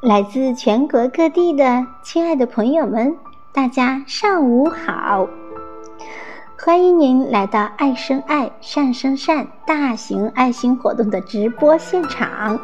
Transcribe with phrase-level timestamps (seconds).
[0.00, 3.14] 来自全国各地的亲爱的朋友们，
[3.52, 5.28] 大家上午好！
[6.58, 12.58] 欢迎您来到“爱生爱，善生善”大型爱心活动的直播现场。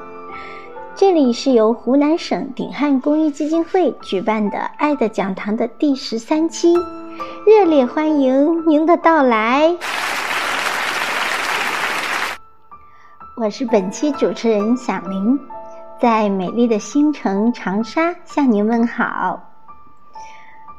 [0.94, 6.72] 这里是由湖南省鼎汉公益基金会举办的“爱的讲堂”的第十三期，
[7.44, 9.76] 热烈欢迎您的到来！
[13.36, 15.38] 我是本期主持人小林。
[15.98, 19.40] 在美丽的新城长沙向您问好。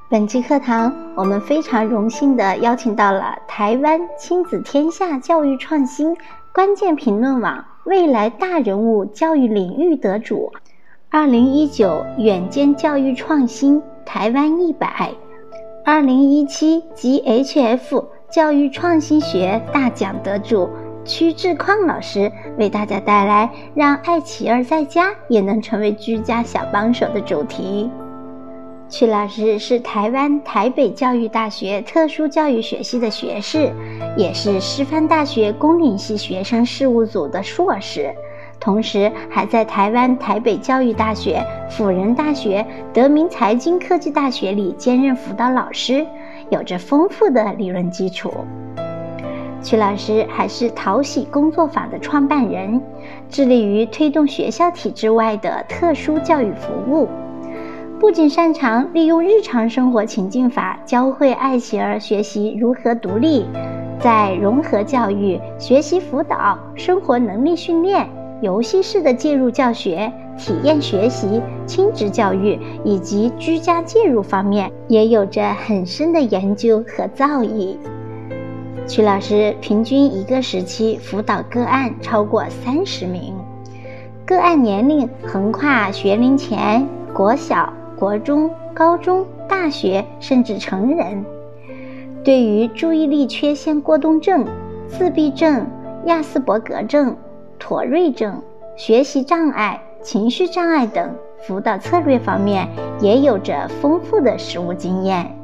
[0.09, 6.15] 本期课堂，我们非常荣幸地邀请到了台湾亲子天下教育创新
[6.53, 10.51] 关键评论网未来大人物教育领域得主，
[11.09, 15.11] 二零一九远见教育创新台湾一百，
[15.83, 20.69] 二零一七 GHF 教育创新学大奖得主。
[21.07, 27.89] 屈志矿老师为大家带来“让爱企儿在家也能成为居家小帮手”的主题。
[28.89, 33.71] 屈老师是台湾台北教育大学特殊教育学系的学士，
[34.15, 38.13] 也是师范大学公领系学生事务组的硕士，
[38.59, 46.05] 同时还在台湾台北教育大学、辅仁大学、德明财经科技大学里兼任辅导老师，
[46.49, 48.33] 有着丰富的理论基础。
[49.61, 52.81] 曲老师还是淘喜工作坊的创办人，
[53.29, 57.07] 致力于推动学校体制外的特殊教育服务。
[57.99, 63.45] 不仅擅长利用日常生活情境法教会爱企儿学习如何独立，
[63.99, 68.07] 在融合教育、学习辅导、生活能力训练、
[68.41, 77.75] 游戏式的介入教学、体验学习、亲职教育以及居家介入方面，也有着很深的研究和造诣。
[78.85, 83.33] 曲老师平均一个时期辅导个案超过三十名，
[84.25, 91.25] 个案年龄横跨学龄前、国小、国中、高中、大学，甚至成人。
[92.23, 94.45] 对于注意力缺陷过动症、
[94.87, 95.67] 自闭症、
[96.05, 97.15] 亚斯伯格症、
[97.59, 98.41] 妥瑞症、
[98.75, 102.67] 学习障碍、情绪障碍等辅导策略方面，
[103.01, 105.36] 也有着丰富的实务经验。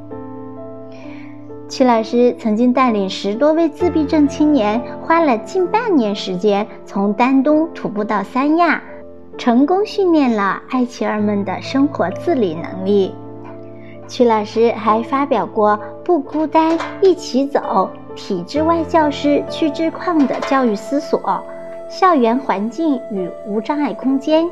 [1.74, 8.80] 曲老师曾经带领十多位自闭症青年，花了近半年时间，从丹东徒步到三亚，
[9.36, 13.12] 成功训练了爱奇儿们的生活自理能力。
[14.06, 15.70] 曲老师还发表过
[16.04, 21.42] 《不孤单，一起走》、体制外教师去智矿的教育思索、
[21.88, 24.48] 校园环境与无障碍空间、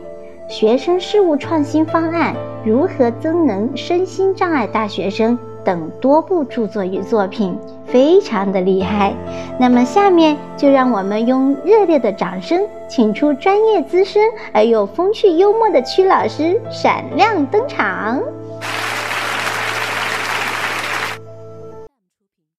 [0.49, 2.35] 学生事务创新方案
[2.65, 5.39] 如何增能身心障碍大学生。
[5.65, 7.57] 等多部著作与作品，
[7.87, 9.15] 非常的厉害。
[9.59, 18.21] 那么，下面就让我们用热烈的掌声，请出专业资深而又风趣幽默的曲老师闪亮登场。